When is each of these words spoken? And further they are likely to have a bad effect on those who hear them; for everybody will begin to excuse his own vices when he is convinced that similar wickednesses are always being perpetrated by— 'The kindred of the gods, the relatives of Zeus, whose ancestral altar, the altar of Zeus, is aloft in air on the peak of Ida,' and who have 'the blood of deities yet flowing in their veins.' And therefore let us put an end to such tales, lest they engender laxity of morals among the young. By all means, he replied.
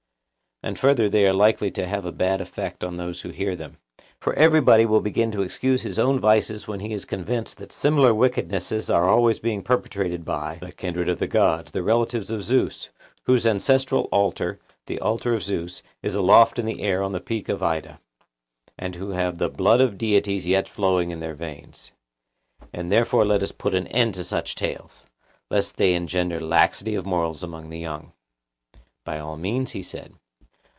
And 0.63 0.77
further 0.77 1.09
they 1.09 1.25
are 1.25 1.33
likely 1.33 1.71
to 1.71 1.87
have 1.87 2.05
a 2.05 2.11
bad 2.11 2.39
effect 2.39 2.83
on 2.83 2.95
those 2.97 3.21
who 3.21 3.29
hear 3.29 3.55
them; 3.55 3.77
for 4.19 4.35
everybody 4.35 4.85
will 4.85 5.01
begin 5.01 5.31
to 5.31 5.41
excuse 5.41 5.81
his 5.81 5.97
own 5.97 6.19
vices 6.19 6.67
when 6.67 6.81
he 6.81 6.93
is 6.93 7.03
convinced 7.03 7.57
that 7.57 7.71
similar 7.71 8.13
wickednesses 8.13 8.87
are 8.87 9.09
always 9.09 9.39
being 9.39 9.63
perpetrated 9.63 10.23
by— 10.23 10.59
'The 10.61 10.73
kindred 10.73 11.09
of 11.09 11.17
the 11.17 11.25
gods, 11.25 11.71
the 11.71 11.81
relatives 11.81 12.29
of 12.29 12.43
Zeus, 12.43 12.91
whose 13.23 13.47
ancestral 13.47 14.03
altar, 14.11 14.59
the 14.85 14.99
altar 14.99 15.33
of 15.33 15.41
Zeus, 15.41 15.81
is 16.03 16.13
aloft 16.13 16.59
in 16.59 16.69
air 16.79 17.01
on 17.01 17.11
the 17.11 17.19
peak 17.19 17.49
of 17.49 17.63
Ida,' 17.63 17.99
and 18.77 18.93
who 18.93 19.09
have 19.13 19.39
'the 19.39 19.49
blood 19.49 19.81
of 19.81 19.97
deities 19.97 20.45
yet 20.45 20.69
flowing 20.69 21.09
in 21.09 21.21
their 21.21 21.33
veins.' 21.33 21.91
And 22.71 22.91
therefore 22.91 23.25
let 23.25 23.41
us 23.41 23.51
put 23.51 23.73
an 23.73 23.87
end 23.87 24.13
to 24.13 24.23
such 24.23 24.53
tales, 24.53 25.07
lest 25.49 25.77
they 25.77 25.95
engender 25.95 26.39
laxity 26.39 26.93
of 26.93 27.07
morals 27.07 27.41
among 27.41 27.71
the 27.71 27.79
young. 27.79 28.11
By 29.03 29.17
all 29.17 29.37
means, 29.37 29.71
he 29.71 29.79
replied. 29.79 30.13